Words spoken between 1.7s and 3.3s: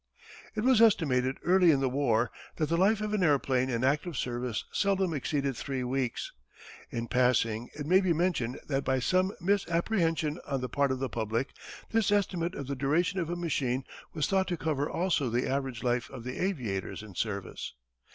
the war that the life of an